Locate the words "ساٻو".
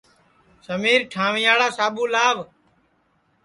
1.77-2.03